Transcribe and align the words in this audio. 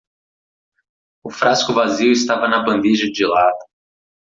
O 1.23 1.29
frasco 1.29 1.75
vazio 1.75 2.11
estava 2.11 2.47
na 2.47 2.63
bandeja 2.65 3.05
de 3.05 3.23
lata. 3.23 3.65